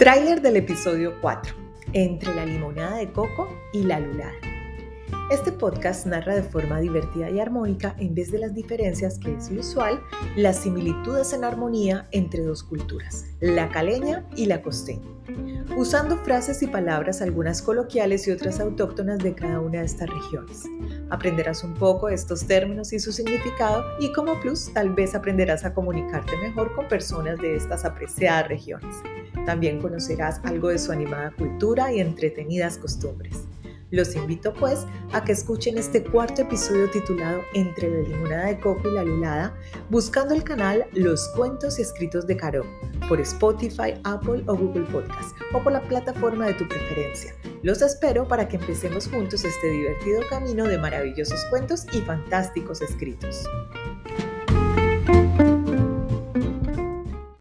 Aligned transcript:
Tráiler 0.00 0.40
del 0.40 0.56
episodio 0.56 1.20
4, 1.20 1.54
entre 1.92 2.34
la 2.34 2.46
limonada 2.46 2.96
de 2.96 3.12
coco 3.12 3.54
y 3.70 3.82
la 3.82 4.00
lulada. 4.00 4.49
Este 5.30 5.52
podcast 5.52 6.06
narra 6.06 6.34
de 6.34 6.42
forma 6.42 6.80
divertida 6.80 7.30
y 7.30 7.38
armónica, 7.38 7.94
en 7.98 8.14
vez 8.14 8.32
de 8.32 8.40
las 8.40 8.52
diferencias 8.52 9.18
que 9.18 9.32
es 9.34 9.50
usual, 9.50 10.00
las 10.36 10.56
similitudes 10.56 11.32
en 11.32 11.44
armonía 11.44 12.08
entre 12.10 12.42
dos 12.42 12.64
culturas, 12.64 13.26
la 13.40 13.68
caleña 13.68 14.26
y 14.34 14.46
la 14.46 14.60
costeña, 14.60 15.06
usando 15.76 16.16
frases 16.18 16.62
y 16.62 16.66
palabras 16.66 17.22
algunas 17.22 17.62
coloquiales 17.62 18.26
y 18.26 18.32
otras 18.32 18.58
autóctonas 18.58 19.18
de 19.18 19.34
cada 19.34 19.60
una 19.60 19.78
de 19.78 19.86
estas 19.86 20.10
regiones. 20.10 20.64
Aprenderás 21.10 21.62
un 21.62 21.74
poco 21.74 22.08
estos 22.08 22.46
términos 22.46 22.92
y 22.92 22.98
su 22.98 23.12
significado 23.12 23.84
y 24.00 24.12
como 24.12 24.40
plus 24.40 24.72
tal 24.72 24.90
vez 24.94 25.14
aprenderás 25.14 25.64
a 25.64 25.74
comunicarte 25.74 26.36
mejor 26.38 26.74
con 26.74 26.88
personas 26.88 27.38
de 27.38 27.56
estas 27.56 27.84
apreciadas 27.84 28.48
regiones. 28.48 28.96
También 29.46 29.80
conocerás 29.80 30.40
algo 30.44 30.68
de 30.68 30.78
su 30.78 30.92
animada 30.92 31.30
cultura 31.36 31.92
y 31.92 32.00
entretenidas 32.00 32.78
costumbres. 32.78 33.44
Los 33.90 34.14
invito 34.14 34.54
pues 34.54 34.86
a 35.12 35.24
que 35.24 35.32
escuchen 35.32 35.76
este 35.76 36.04
cuarto 36.04 36.42
episodio 36.42 36.88
titulado 36.90 37.40
Entre 37.54 37.90
la 37.90 38.08
limonada 38.08 38.46
de 38.46 38.60
coco 38.60 38.88
y 38.88 38.94
la 38.94 39.02
lulada, 39.02 39.56
buscando 39.88 40.32
el 40.32 40.44
canal 40.44 40.86
Los 40.92 41.28
Cuentos 41.34 41.78
y 41.78 41.82
Escritos 41.82 42.26
de 42.26 42.36
Caro 42.36 42.64
por 43.08 43.20
Spotify, 43.20 43.94
Apple 44.04 44.44
o 44.46 44.56
Google 44.56 44.86
Podcast 44.92 45.36
o 45.52 45.62
por 45.62 45.72
la 45.72 45.82
plataforma 45.82 46.46
de 46.46 46.54
tu 46.54 46.68
preferencia. 46.68 47.34
Los 47.62 47.82
espero 47.82 48.28
para 48.28 48.46
que 48.46 48.56
empecemos 48.56 49.08
juntos 49.08 49.44
este 49.44 49.68
divertido 49.68 50.20
camino 50.30 50.66
de 50.66 50.78
maravillosos 50.78 51.44
cuentos 51.50 51.84
y 51.92 52.00
fantásticos 52.02 52.82
escritos. 52.82 53.44